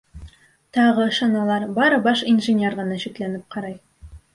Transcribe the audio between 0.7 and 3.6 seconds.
Тағы ышаналар, бары баш инженер генә шикләнеп